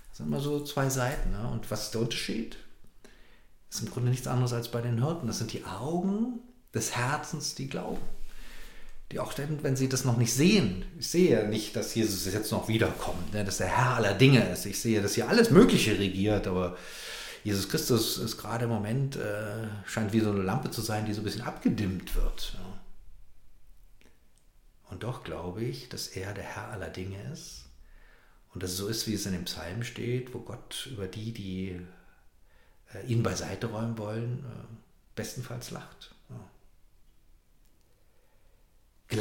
Das 0.09 0.19
sind 0.19 0.27
immer 0.27 0.41
so 0.41 0.63
zwei 0.65 0.91
Seiten. 0.91 1.31
Ne? 1.31 1.49
Und 1.51 1.71
was 1.71 1.85
ist 1.85 1.95
der 1.95 2.03
Unterschied? 2.03 2.57
Das 3.69 3.79
ist 3.79 3.87
im 3.87 3.93
Grunde 3.93 4.11
nichts 4.11 4.27
anderes 4.27 4.53
als 4.53 4.71
bei 4.71 4.83
den 4.83 5.03
Hirten. 5.03 5.27
Das 5.27 5.39
sind 5.39 5.53
die 5.53 5.65
Augen 5.65 6.41
des 6.75 6.95
Herzens, 6.97 7.55
die 7.55 7.69
glauben. 7.69 8.03
Die 9.13 9.21
auch 9.21 9.35
dann, 9.35 9.63
wenn 9.63 9.77
sie 9.77 9.89
das 9.91 10.05
noch 10.07 10.17
nicht 10.17 10.33
sehen, 10.33 10.87
ich 10.99 11.09
sehe 11.09 11.31
ja 11.31 11.47
nicht, 11.47 11.77
dass 11.77 11.95
Jesus 11.95 12.33
jetzt 12.33 12.51
noch 12.51 12.67
wiederkommt, 12.69 13.35
ne? 13.35 13.45
dass 13.45 13.59
der 13.59 13.69
Herr 13.69 13.97
aller 13.97 14.15
Dinge 14.15 14.49
ist. 14.51 14.65
Ich 14.65 14.81
sehe, 14.81 15.03
dass 15.03 15.15
hier 15.15 15.29
alles 15.29 15.51
Mögliche 15.51 15.99
regiert, 15.99 16.47
aber 16.47 16.77
Jesus 17.45 17.69
Christus 17.69 18.17
ist 18.19 18.39
gerade 18.39 18.65
im 18.65 18.71
Moment, 18.71 19.17
äh, 19.17 19.69
scheint 19.85 20.15
wie 20.15 20.21
so 20.21 20.31
eine 20.31 20.43
Lampe 20.43 20.71
zu 20.71 20.81
sein, 20.81 21.05
die 21.05 21.13
so 21.13 21.21
ein 21.21 21.25
bisschen 21.25 21.43
abgedimmt 21.43 22.15
wird. 22.15 22.55
Ja. 22.55 22.81
Und 24.91 25.03
doch 25.03 25.25
glaube 25.25 25.63
ich, 25.63 25.89
dass 25.89 26.09
er 26.09 26.33
der 26.33 26.45
Herr 26.45 26.69
aller 26.69 26.91
Dinge 26.91 27.19
ist 27.33 27.65
und 28.55 28.63
dass 28.63 28.71
es 28.73 28.77
so 28.77 28.89
ist, 28.89 29.07
wie 29.07 29.15
es 29.15 29.27
in 29.27 29.33
dem 29.33 29.45
Psalm 29.45 29.83
steht, 29.83 30.33
wo 30.33 30.39
Gott 30.39 30.89
über 30.91 31.07
die, 31.07 31.33
die 31.33 31.81
äh, 32.95 33.07
ihn 33.07 33.23
beiseite 33.23 33.67
räumen 33.67 33.99
wollen, 33.99 34.45
äh, 34.45 34.75
bestenfalls 35.17 35.71
lacht. 35.71 36.15
Ja. 36.31 36.37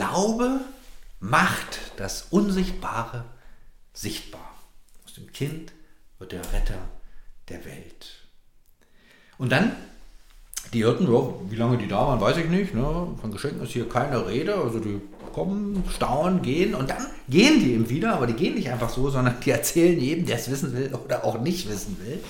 Glaube 0.01 0.61
macht 1.19 1.79
das 1.97 2.25
Unsichtbare 2.31 3.23
sichtbar. 3.93 4.55
Aus 5.05 5.13
dem 5.13 5.31
Kind 5.31 5.73
wird 6.17 6.31
der 6.31 6.41
Retter 6.41 6.79
der 7.49 7.63
Welt. 7.65 8.25
Und 9.37 9.51
dann, 9.51 9.73
die 10.73 10.79
Hirten, 10.79 11.07
wie 11.51 11.55
lange 11.55 11.77
die 11.77 11.87
da 11.87 11.97
waren, 11.97 12.19
weiß 12.19 12.37
ich 12.37 12.49
nicht. 12.49 12.73
Ne? 12.73 13.15
Von 13.21 13.31
Geschenken 13.31 13.61
ist 13.61 13.73
hier 13.73 13.87
keine 13.87 14.25
Rede. 14.25 14.55
Also 14.55 14.79
die 14.79 14.99
kommen, 15.33 15.83
staunen, 15.87 16.41
gehen 16.41 16.73
und 16.73 16.89
dann 16.89 17.05
gehen 17.29 17.59
die 17.59 17.73
eben 17.73 17.87
wieder. 17.87 18.13
Aber 18.13 18.25
die 18.25 18.33
gehen 18.33 18.55
nicht 18.55 18.71
einfach 18.71 18.89
so, 18.89 19.11
sondern 19.11 19.39
die 19.45 19.51
erzählen 19.51 19.99
jedem, 19.99 20.25
der 20.25 20.37
es 20.37 20.49
wissen 20.49 20.75
will 20.75 20.95
oder 20.95 21.23
auch 21.23 21.39
nicht 21.39 21.69
wissen 21.69 21.97
will. 22.03 22.23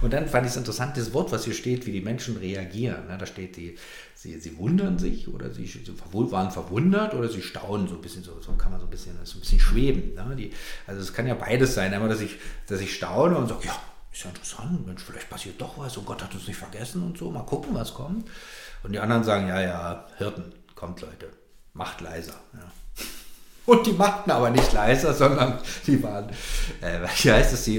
Und 0.00 0.14
dann 0.14 0.26
fand 0.26 0.46
ich 0.46 0.52
es 0.52 0.56
interessant, 0.56 0.96
das 0.96 1.12
Wort, 1.12 1.32
was 1.32 1.44
hier 1.44 1.52
steht, 1.52 1.84
wie 1.84 1.92
die 1.92 2.00
Menschen 2.00 2.38
reagieren. 2.38 3.06
Ne? 3.08 3.18
Da 3.18 3.26
steht, 3.26 3.56
die, 3.56 3.76
sie, 4.20 4.38
sie 4.38 4.58
wundern 4.58 4.98
sich 4.98 5.28
oder 5.28 5.50
sie, 5.50 5.66
sie 5.66 5.82
waren 6.12 6.50
verwundert 6.50 7.14
oder 7.14 7.28
sie 7.30 7.40
staunen 7.40 7.88
so 7.88 7.94
ein 7.94 8.02
bisschen, 8.02 8.22
so, 8.22 8.38
so 8.42 8.52
kann 8.52 8.70
man 8.70 8.78
so 8.78 8.86
ein 8.86 8.90
bisschen, 8.90 9.18
so 9.24 9.38
ein 9.38 9.40
bisschen 9.40 9.58
schweben. 9.58 10.14
Ne? 10.14 10.36
Die, 10.36 10.52
also 10.86 11.00
es 11.00 11.14
kann 11.14 11.26
ja 11.26 11.32
beides 11.32 11.74
sein, 11.74 11.94
einmal, 11.94 12.10
dass 12.10 12.20
ich, 12.20 12.36
dass 12.66 12.80
ich 12.80 12.94
staune 12.94 13.38
und 13.38 13.48
sage, 13.48 13.66
ja, 13.66 13.78
ist 14.12 14.24
ja 14.24 14.28
interessant, 14.28 14.86
Mensch, 14.86 15.02
vielleicht 15.02 15.30
passiert 15.30 15.58
doch 15.58 15.78
was 15.78 15.96
und 15.96 16.04
Gott 16.04 16.22
hat 16.22 16.34
uns 16.34 16.46
nicht 16.46 16.58
vergessen 16.58 17.02
und 17.02 17.16
so, 17.16 17.30
mal 17.30 17.46
gucken, 17.46 17.74
was 17.74 17.94
kommt. 17.94 18.28
Und 18.82 18.92
die 18.92 18.98
anderen 18.98 19.24
sagen, 19.24 19.48
ja, 19.48 19.62
ja, 19.62 20.06
Hirten, 20.18 20.52
kommt 20.74 21.00
Leute, 21.00 21.30
macht 21.72 22.02
leiser. 22.02 22.34
Ja. 22.52 22.70
Und 23.66 23.86
die 23.86 23.92
machten 23.92 24.30
aber 24.32 24.50
nicht 24.50 24.72
leiser, 24.72 25.14
sondern 25.14 25.58
die 25.86 26.02
waren, 26.02 26.30
äh, 26.80 27.00
wie 27.22 27.30
heißt 27.30 27.52
es, 27.52 27.64
die 27.64 27.78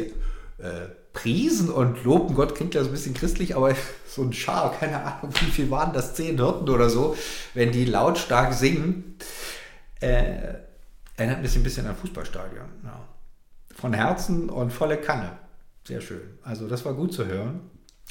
äh, 0.59 0.87
priesen 1.13 1.69
und 1.69 2.03
lobten 2.03 2.35
Gott, 2.35 2.55
klingt 2.55 2.73
ja 2.73 2.81
so 2.81 2.89
ein 2.89 2.93
bisschen 2.93 3.13
christlich, 3.13 3.55
aber 3.55 3.75
so 4.07 4.21
ein 4.21 4.33
Schar, 4.33 4.73
keine 4.73 5.03
Ahnung, 5.03 5.33
wie 5.41 5.51
viel 5.51 5.71
waren 5.71 5.93
das, 5.93 6.15
zehn 6.15 6.37
Hirten 6.37 6.69
oder 6.69 6.89
so, 6.89 7.15
wenn 7.53 7.71
die 7.71 7.85
lautstark 7.85 8.53
singen, 8.53 9.17
äh, 9.99 10.55
erinnert 11.17 11.41
mich 11.41 11.55
ein 11.55 11.63
bisschen 11.63 11.87
an 11.87 11.95
Fußballstadion. 11.95 12.67
Ja. 12.83 13.07
Von 13.75 13.93
Herzen 13.93 14.49
und 14.49 14.71
volle 14.71 14.97
Kanne. 14.97 15.37
Sehr 15.87 16.01
schön. 16.01 16.21
Also 16.43 16.67
das 16.67 16.85
war 16.85 16.93
gut 16.93 17.13
zu 17.13 17.25
hören. 17.25 17.61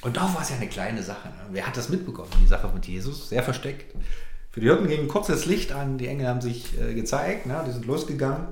Und 0.02 0.16
doch 0.16 0.34
war 0.34 0.42
es 0.42 0.50
ja 0.50 0.56
eine 0.56 0.68
kleine 0.68 1.02
Sache. 1.02 1.28
Ne? 1.28 1.44
Wer 1.50 1.66
hat 1.66 1.76
das 1.76 1.88
mitbekommen, 1.88 2.30
die 2.42 2.46
Sache 2.46 2.70
mit 2.72 2.86
Jesus? 2.86 3.28
Sehr 3.28 3.42
versteckt. 3.42 3.94
Für 4.50 4.60
die 4.60 4.66
Hirten 4.66 4.88
ging 4.88 5.00
ein 5.00 5.08
kurzes 5.08 5.46
Licht 5.46 5.72
an, 5.72 5.98
die 5.98 6.08
Engel 6.08 6.26
haben 6.26 6.40
sich 6.40 6.78
äh, 6.80 6.94
gezeigt, 6.94 7.46
ne? 7.46 7.62
die 7.66 7.72
sind 7.72 7.86
losgegangen. 7.86 8.48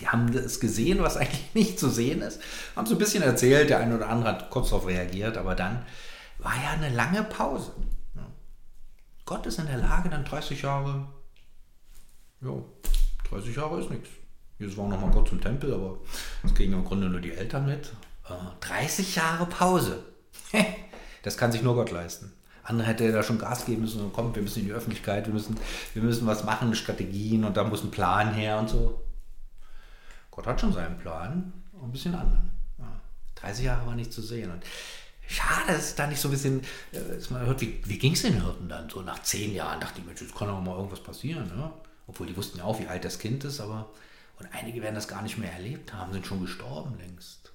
Die 0.00 0.08
haben 0.08 0.28
es 0.34 0.60
gesehen, 0.60 1.02
was 1.02 1.16
eigentlich 1.18 1.54
nicht 1.54 1.78
zu 1.78 1.88
sehen 1.88 2.22
ist. 2.22 2.40
Haben 2.76 2.86
so 2.86 2.94
ein 2.94 2.98
bisschen 2.98 3.22
erzählt, 3.22 3.70
der 3.70 3.78
eine 3.78 3.96
oder 3.96 4.08
andere 4.08 4.30
hat 4.30 4.50
kurz 4.50 4.70
darauf 4.70 4.86
reagiert, 4.86 5.36
aber 5.36 5.54
dann 5.54 5.84
war 6.38 6.54
ja 6.54 6.70
eine 6.70 6.94
lange 6.94 7.22
Pause. 7.24 7.72
Gott 9.24 9.46
ist 9.46 9.58
in 9.58 9.66
der 9.66 9.78
Lage, 9.78 10.08
dann 10.08 10.24
30 10.24 10.62
Jahre, 10.62 11.06
ja, 12.40 12.50
30 13.30 13.56
Jahre 13.56 13.80
ist 13.80 13.90
nichts. 13.90 14.08
Jesus 14.58 14.76
war 14.76 14.88
noch 14.88 15.00
mal 15.00 15.10
kurz 15.10 15.32
im 15.32 15.40
Tempel, 15.40 15.72
aber 15.72 15.98
das 16.42 16.54
kriegen 16.54 16.72
im 16.72 16.84
Grunde 16.84 17.08
nur 17.08 17.20
die 17.20 17.32
Eltern 17.32 17.66
mit. 17.66 17.92
30 18.60 19.16
Jahre 19.16 19.46
Pause. 19.46 20.04
das 21.22 21.36
kann 21.36 21.52
sich 21.52 21.62
nur 21.62 21.74
Gott 21.74 21.90
leisten. 21.90 22.32
Andere 22.64 22.86
hätte 22.86 23.10
da 23.10 23.22
schon 23.22 23.38
Gas 23.38 23.64
geben 23.64 23.82
müssen 23.82 24.02
und 24.02 24.12
kommt, 24.12 24.36
wir 24.36 24.42
müssen 24.42 24.60
in 24.60 24.66
die 24.66 24.72
Öffentlichkeit, 24.72 25.26
wir 25.26 25.34
müssen, 25.34 25.56
wir 25.94 26.02
müssen 26.02 26.26
was 26.26 26.44
machen, 26.44 26.74
Strategien 26.74 27.44
und 27.44 27.56
da 27.56 27.64
muss 27.64 27.82
ein 27.82 27.90
Plan 27.90 28.32
her 28.34 28.58
und 28.58 28.68
so. 28.68 29.00
Gott 30.32 30.46
hat 30.46 30.60
schon 30.60 30.72
seinen 30.72 30.98
Plan, 30.98 31.52
ein 31.80 31.92
bisschen 31.92 32.14
anderen. 32.14 32.50
Ja. 32.78 33.00
30 33.36 33.64
Jahre 33.66 33.86
war 33.86 33.94
nicht 33.94 34.12
zu 34.12 34.22
sehen. 34.22 34.50
Und 34.50 34.64
schade, 35.28 35.72
dass 35.72 35.94
da 35.94 36.06
nicht 36.08 36.20
so 36.20 36.28
ein 36.28 36.32
bisschen, 36.32 36.60
äh, 36.90 37.14
dass 37.14 37.30
man 37.30 37.46
hört, 37.46 37.60
wie, 37.60 37.80
wie 37.84 37.98
ging 37.98 38.14
es 38.14 38.22
den 38.22 38.42
Hirten 38.42 38.68
dann? 38.68 38.88
So 38.90 39.02
nach 39.02 39.22
zehn 39.22 39.54
Jahren 39.54 39.78
dachte 39.78 40.00
ich, 40.00 40.06
Mensch, 40.06 40.20
jetzt 40.20 40.34
kann 40.34 40.48
doch 40.48 40.60
mal 40.60 40.76
irgendwas 40.76 41.02
passieren. 41.02 41.46
Ne? 41.56 41.70
Obwohl 42.08 42.26
die 42.26 42.36
wussten 42.36 42.58
ja 42.58 42.64
auch, 42.64 42.80
wie 42.80 42.88
alt 42.88 43.04
das 43.04 43.18
Kind 43.18 43.44
ist, 43.44 43.60
aber 43.60 43.90
und 44.38 44.52
einige 44.52 44.82
werden 44.82 44.96
das 44.96 45.06
gar 45.06 45.22
nicht 45.22 45.38
mehr 45.38 45.52
erlebt 45.52 45.92
haben, 45.92 46.12
sind 46.12 46.26
schon 46.26 46.40
gestorben 46.40 46.98
längst. 46.98 47.52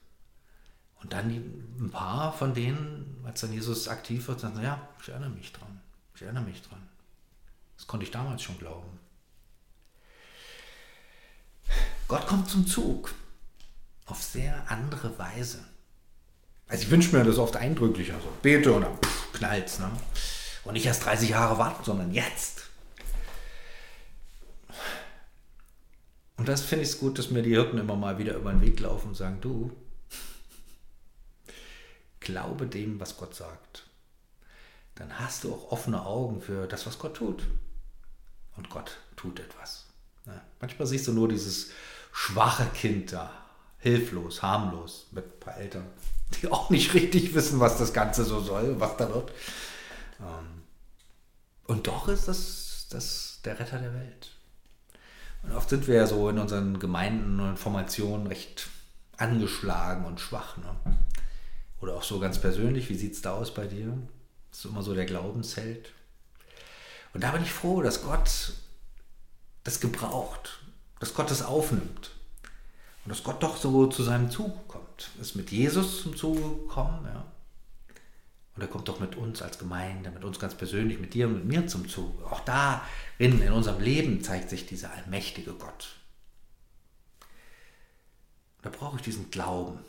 Und 1.02 1.14
dann 1.14 1.30
die, 1.30 1.38
ein 1.38 1.92
paar 1.92 2.32
von 2.32 2.54
denen, 2.54 3.22
als 3.26 3.42
dann 3.42 3.52
Jesus 3.52 3.88
aktiv 3.88 4.28
wird, 4.28 4.40
sagen, 4.40 4.62
ja, 4.62 4.88
ich 5.02 5.10
erinnere 5.10 5.30
mich 5.30 5.52
dran. 5.52 5.82
Ich 6.16 6.22
erinnere 6.22 6.44
mich 6.44 6.62
dran. 6.62 6.82
Das 7.76 7.88
konnte 7.88 8.06
ich 8.06 8.12
damals 8.12 8.42
schon 8.42 8.58
glauben. 8.58 9.00
Gott 12.08 12.28
kommt 12.28 12.50
zum 12.50 12.66
Zug. 12.68 13.14
Auf 14.06 14.24
sehr 14.24 14.70
andere 14.72 15.18
Weise. 15.20 15.60
Also 16.68 16.84
ich 16.84 16.90
wünsche 16.90 17.16
mir 17.16 17.24
das 17.24 17.38
oft 17.38 17.56
eindrücklicher. 17.56 18.16
So 18.22 18.32
bete 18.42 18.72
und 18.74 18.82
dann 18.82 18.98
knallt 19.34 19.80
ne? 19.80 19.92
Und 20.64 20.74
nicht 20.74 20.86
erst 20.86 21.06
30 21.06 21.30
Jahre 21.30 21.58
warten, 21.58 21.84
sondern 21.84 22.14
jetzt. 22.14 22.64
Und 26.38 26.48
das 26.48 26.62
finde 26.62 26.84
ich 26.84 26.90
es 26.90 27.00
gut, 27.00 27.18
dass 27.18 27.32
mir 27.32 27.42
die 27.42 27.52
Hirten 27.52 27.78
immer 27.78 27.96
mal 27.96 28.18
wieder 28.18 28.36
über 28.36 28.52
den 28.52 28.62
Weg 28.62 28.80
laufen 28.80 29.10
und 29.10 29.16
sagen, 29.16 29.40
du, 29.42 29.72
Glaube 32.28 32.68
dem, 32.68 33.00
was 33.00 33.16
Gott 33.16 33.36
sagt. 33.36 33.84
Dann 34.96 35.18
hast 35.18 35.46
du 35.46 35.54
auch 35.54 35.72
offene 35.72 36.06
Augen 36.06 36.42
für 36.42 36.68
das, 36.68 36.86
was 36.86 37.00
Gott 37.00 37.16
tut. 37.16 37.48
Und 38.58 38.70
Gott 38.70 38.98
tut 39.16 39.40
etwas. 39.40 39.86
Ja, 40.26 40.42
manchmal 40.60 40.88
siehst 40.88 41.08
du 41.08 41.14
nur 41.14 41.30
dieses 41.30 41.72
schwache 42.18 42.66
Kind 42.74 43.14
da, 43.14 43.32
hilflos, 43.78 44.42
harmlos, 44.42 45.06
mit 45.12 45.24
ein 45.24 45.40
paar 45.40 45.58
Eltern, 45.58 45.86
die 46.34 46.48
auch 46.52 46.72
nicht 46.72 46.96
richtig 46.96 47.36
wissen, 47.36 47.60
was 47.60 47.78
das 47.78 47.94
Ganze 47.94 48.26
so 48.26 48.40
soll, 48.40 48.80
was 48.80 48.98
da 48.98 49.08
wird. 49.14 49.32
Ähm, 50.20 50.64
und 51.68 51.86
doch 51.86 52.08
ist 52.08 52.28
das, 52.28 52.88
das 52.90 53.40
der 53.46 53.60
Retter 53.60 53.78
der 53.78 53.94
Welt. 53.94 54.32
Und 55.44 55.52
oft 55.52 55.70
sind 55.70 55.88
wir 55.88 55.94
ja 55.94 56.08
so 56.08 56.28
in 56.30 56.40
unseren 56.40 56.80
Gemeinden 56.80 57.40
und 57.40 57.60
Formationen 57.60 58.26
recht 58.26 58.68
angeschlagen 59.18 60.06
und 60.06 60.20
schwach. 60.20 60.58
Ne? 60.58 60.76
Oder 61.82 61.94
auch 61.94 62.04
so 62.04 62.20
ganz 62.20 62.42
persönlich, 62.42 62.90
wie 62.90 62.98
sieht 62.98 63.14
es 63.14 63.22
da 63.22 63.34
aus 63.34 63.54
bei 63.54 63.68
dir? 63.68 63.96
Bist 64.50 64.66
du 64.66 64.70
immer 64.70 64.82
so 64.82 64.96
der 64.96 65.06
Glaubensheld? 65.06 65.94
Und 67.14 67.24
da 67.24 67.30
bin 67.30 67.44
ich 67.44 67.52
froh, 67.52 67.84
dass 67.84 68.02
Gott 68.02 68.54
das 69.64 69.80
gebraucht, 69.80 70.62
dass 71.00 71.14
Gott 71.14 71.32
das 71.32 71.42
aufnimmt. 71.42 72.12
Und 73.06 73.10
dass 73.10 73.24
Gott 73.24 73.42
doch 73.42 73.58
so 73.58 73.88
zu 73.88 74.04
seinem 74.04 74.30
Zug 74.30 74.68
kommt. 74.68 75.10
Ist 75.22 75.36
mit 75.36 75.52
Jesus 75.52 76.02
zum 76.02 76.16
Zug 76.16 76.68
gekommen, 76.68 77.06
ja. 77.06 77.26
Und 78.56 78.64
er 78.64 78.70
kommt 78.70 78.88
doch 78.88 79.00
mit 79.00 79.16
uns 79.16 79.44
als 79.44 79.60
Gemeinde, 79.60 80.10
mit 80.10 80.24
uns 80.24 80.40
ganz 80.40 80.56
persönlich, 80.56 81.00
mit 81.00 81.14
dir 81.14 81.28
und 81.28 81.36
mit 81.36 81.46
mir 81.46 81.68
zum 81.68 81.88
Zug. 81.88 82.24
Auch 82.32 82.40
darin, 82.40 83.40
in 83.40 83.52
unserem 83.52 83.80
Leben, 83.80 84.24
zeigt 84.24 84.50
sich 84.50 84.66
dieser 84.66 84.92
allmächtige 84.92 85.54
Gott. 85.54 85.96
da 88.64 88.70
brauche 88.72 88.98
ich 88.98 89.04
diesen 89.04 89.30
Glauben, 89.30 89.80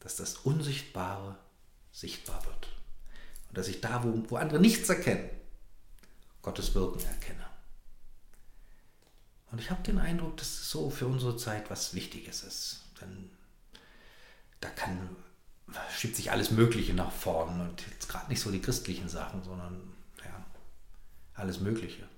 dass 0.00 0.16
das 0.16 0.36
Unsichtbare 0.36 1.36
sichtbar 1.90 2.44
wird. 2.46 2.68
Und 3.48 3.58
dass 3.58 3.68
ich 3.68 3.80
da, 3.80 4.04
wo, 4.04 4.22
wo 4.30 4.36
andere 4.36 4.60
nichts 4.60 4.88
erkennen, 4.88 5.28
Gottes 6.40 6.74
Wirken 6.74 7.04
erkenne. 7.04 7.44
Und 9.52 9.60
ich 9.60 9.70
habe 9.70 9.82
den 9.82 9.98
Eindruck, 9.98 10.36
dass 10.38 10.48
es 10.48 10.70
so 10.70 10.90
für 10.90 11.06
unsere 11.06 11.36
Zeit 11.36 11.70
was 11.70 11.94
Wichtiges 11.94 12.42
ist. 12.42 12.80
Denn 13.00 13.30
da 14.60 14.68
kann, 14.70 15.16
schiebt 15.94 16.16
sich 16.16 16.32
alles 16.32 16.50
Mögliche 16.50 16.94
nach 16.94 17.12
vorne 17.12 17.62
und 17.64 17.84
jetzt 17.90 18.08
gerade 18.08 18.28
nicht 18.28 18.40
so 18.40 18.50
die 18.50 18.62
christlichen 18.62 19.08
Sachen, 19.08 19.44
sondern 19.44 19.92
ja, 20.24 20.44
alles 21.34 21.60
Mögliche. 21.60 22.08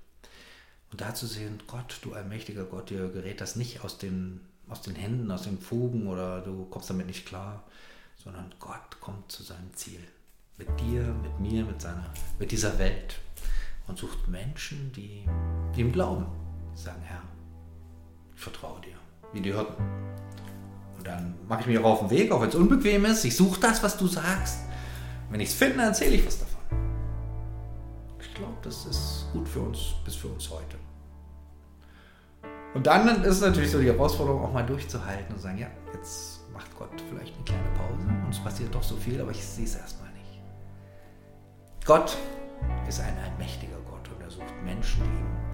Und 0.91 1.01
da 1.01 1.13
zu 1.13 1.27
sehen, 1.27 1.61
Gott, 1.67 1.99
du 2.03 2.13
allmächtiger 2.13 2.63
Gott, 2.63 2.89
dir 2.89 3.09
gerät 3.09 3.41
das 3.41 3.55
nicht 3.55 3.83
aus 3.83 3.97
den 3.97 4.41
aus 4.67 4.81
den 4.81 4.95
Händen, 4.95 5.31
aus 5.31 5.43
den 5.43 5.59
Fugen 5.59 6.07
oder 6.07 6.41
du 6.41 6.65
kommst 6.65 6.89
damit 6.89 7.07
nicht 7.07 7.25
klar, 7.25 7.63
sondern 8.23 8.53
Gott 8.59 8.99
kommt 8.99 9.31
zu 9.31 9.43
seinem 9.43 9.73
Ziel. 9.75 9.99
Mit 10.57 10.67
dir, 10.79 11.03
mit 11.03 11.39
mir, 11.39 11.65
mit, 11.65 11.81
seiner, 11.81 12.11
mit 12.39 12.51
dieser 12.51 12.79
Welt 12.79 13.19
und 13.87 13.97
sucht 13.97 14.27
Menschen, 14.27 14.91
die 14.93 15.25
ihm 15.75 15.91
glauben. 15.91 16.44
Sagen, 16.75 17.01
Herr, 17.03 17.21
ich 18.35 18.41
vertraue 18.41 18.79
dir, 18.81 18.95
wie 19.33 19.41
die 19.41 19.53
Hirten. 19.53 19.81
Und 20.97 21.07
dann 21.07 21.35
mache 21.47 21.61
ich 21.61 21.67
mich 21.67 21.79
auch 21.79 21.85
auf 21.85 21.99
den 21.99 22.09
Weg, 22.11 22.31
auch 22.31 22.41
wenn 22.41 22.49
es 22.49 22.55
unbequem 22.55 23.05
ist. 23.05 23.23
Ich 23.23 23.35
suche 23.35 23.59
das, 23.59 23.81
was 23.81 23.97
du 23.97 24.07
sagst. 24.07 24.59
Wenn 25.29 25.39
ich 25.39 25.49
es 25.49 25.55
finde, 25.55 25.83
erzähle 25.83 26.15
ich 26.15 26.25
was 26.25 26.39
davon. 26.39 26.61
Ich 28.19 28.33
glaube, 28.33 28.57
das 28.61 28.85
ist 28.85 29.27
gut 29.31 29.47
für 29.47 29.61
uns, 29.61 29.79
bis 30.03 30.15
für 30.15 30.27
uns 30.27 30.49
heute. 30.49 30.77
Und 32.73 32.85
dann 32.87 33.23
ist 33.23 33.39
natürlich 33.39 33.71
so 33.71 33.79
die 33.79 33.87
Herausforderung, 33.87 34.43
auch 34.43 34.51
mal 34.51 34.65
durchzuhalten 34.65 35.33
und 35.33 35.41
sagen, 35.41 35.57
ja, 35.57 35.67
jetzt 35.93 36.41
macht 36.51 36.77
Gott 36.77 36.89
vielleicht 37.09 37.33
eine 37.33 37.43
kleine 37.45 37.69
Pause 37.69 38.07
und 38.25 38.29
es 38.29 38.39
passiert 38.39 38.75
doch 38.75 38.83
so 38.83 38.97
viel, 38.97 39.19
aber 39.21 39.31
ich 39.31 39.45
sehe 39.45 39.63
es 39.63 39.75
erstmal 39.75 40.11
nicht. 40.11 40.41
Gott 41.85 42.17
ist 42.87 42.99
ein 42.99 43.17
allmächtiger 43.17 43.77
Gott 43.89 44.09
und 44.13 44.21
er 44.21 44.29
sucht 44.29 44.53
Menschen, 44.65 45.01
die 45.03 45.09
ihm 45.09 45.44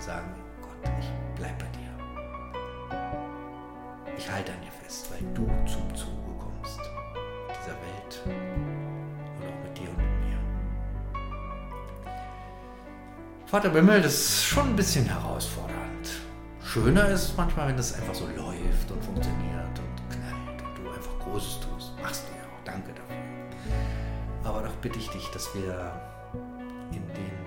sagen, 0.00 0.34
Gott, 0.60 0.90
ich 1.00 1.10
bleibe 1.36 1.54
bei 1.58 1.66
dir. 1.76 1.90
Ich 4.16 4.30
halte 4.30 4.52
an 4.52 4.60
dir 4.60 4.72
fest, 4.84 5.10
weil 5.10 5.22
du 5.34 5.46
zum 5.66 5.94
Zuge 5.94 6.32
kommst 6.38 6.80
in 6.80 7.54
dieser 7.54 7.76
Welt 7.76 8.22
und 8.24 9.46
auch 9.46 9.62
mit 9.64 9.78
dir 9.78 9.88
und 9.90 9.96
mit 9.96 10.06
mir. 10.26 10.38
Vater 13.46 13.70
Bimmel, 13.70 14.02
das 14.02 14.14
ist 14.14 14.44
schon 14.44 14.68
ein 14.68 14.76
bisschen 14.76 15.06
herausfordernd. 15.06 15.78
Schöner 16.62 17.08
ist 17.08 17.22
es 17.22 17.36
manchmal, 17.36 17.68
wenn 17.68 17.76
das 17.76 17.94
einfach 17.94 18.14
so 18.14 18.26
läuft 18.26 18.90
und 18.90 19.02
funktioniert 19.02 19.78
und 19.78 20.10
knallt 20.10 20.62
und 20.62 20.84
du 20.84 20.90
einfach 20.90 21.18
Großes 21.20 21.60
tust. 21.60 21.92
Machst 22.02 22.24
du 22.28 22.36
ja 22.36 22.44
auch. 22.44 22.62
Danke 22.64 22.92
dafür. 22.92 23.16
Aber 24.44 24.62
doch 24.62 24.74
bitte 24.82 24.98
ich 24.98 25.08
dich, 25.08 25.30
dass 25.30 25.54
wir 25.54 25.92
in 26.92 27.06
den, 27.14 27.37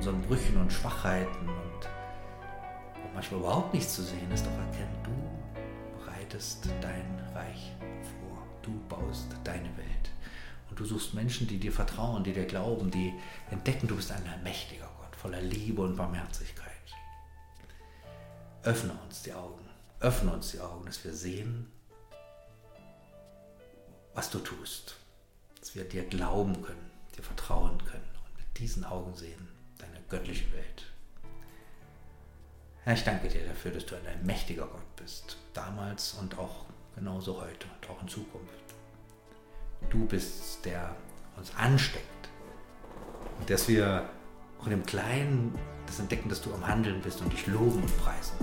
unseren 0.00 0.22
Brüchen 0.22 0.56
und 0.56 0.72
Schwachheiten 0.72 1.46
und 1.46 1.88
manchmal 3.12 3.40
überhaupt 3.40 3.74
nichts 3.74 3.96
zu 3.96 4.02
sehen 4.02 4.30
ist, 4.32 4.46
doch 4.46 4.52
erkennen, 4.52 4.96
du 5.04 5.98
bereitest 5.98 6.70
dein 6.80 7.20
Reich 7.34 7.72
vor. 8.02 8.46
Du 8.62 8.80
baust 8.88 9.26
deine 9.44 9.68
Welt. 9.76 10.10
Und 10.70 10.80
du 10.80 10.86
suchst 10.86 11.12
Menschen, 11.12 11.46
die 11.48 11.58
dir 11.58 11.70
vertrauen, 11.70 12.24
die 12.24 12.32
dir 12.32 12.46
glauben, 12.46 12.90
die 12.90 13.12
entdecken, 13.50 13.88
du 13.88 13.96
bist 13.96 14.10
ein 14.10 14.26
allmächtiger 14.26 14.88
Gott, 15.00 15.14
voller 15.16 15.42
Liebe 15.42 15.82
und 15.82 15.96
Barmherzigkeit. 15.96 16.70
Öffne 18.62 18.94
uns 19.04 19.20
die 19.20 19.34
Augen. 19.34 19.68
Öffne 20.00 20.32
uns 20.32 20.52
die 20.52 20.60
Augen, 20.60 20.86
dass 20.86 21.04
wir 21.04 21.12
sehen, 21.12 21.70
was 24.14 24.30
du 24.30 24.38
tust. 24.38 24.96
Dass 25.58 25.74
wir 25.74 25.84
dir 25.84 26.04
glauben 26.04 26.62
können, 26.62 26.90
dir 27.18 27.22
vertrauen 27.22 27.76
können 27.84 28.08
und 28.24 28.38
mit 28.38 28.58
diesen 28.58 28.86
Augen 28.86 29.14
sehen 29.14 29.59
deine 29.80 30.00
göttliche 30.08 30.52
Welt. 30.52 30.84
Herr, 32.84 32.94
ich 32.94 33.04
danke 33.04 33.28
dir 33.28 33.46
dafür, 33.46 33.70
dass 33.72 33.86
du 33.86 33.94
ein 33.94 34.24
mächtiger 34.24 34.66
Gott 34.66 34.96
bist. 34.96 35.36
Damals 35.52 36.14
und 36.14 36.38
auch 36.38 36.64
genauso 36.94 37.40
heute 37.40 37.66
und 37.66 37.90
auch 37.90 38.00
in 38.02 38.08
Zukunft. 38.08 38.74
Du 39.90 40.06
bist, 40.06 40.64
der 40.64 40.94
uns 41.36 41.54
ansteckt. 41.56 42.28
Und 43.38 43.48
dass 43.48 43.68
wir 43.68 44.08
auch 44.60 44.64
in 44.66 44.70
dem 44.70 44.86
Kleinen 44.86 45.58
das 45.86 45.98
entdecken, 45.98 46.28
dass 46.28 46.42
du 46.42 46.52
am 46.54 46.66
Handeln 46.66 47.00
bist 47.00 47.20
und 47.20 47.32
dich 47.32 47.46
loben 47.46 47.82
und 47.82 47.98
preisen. 47.98 48.36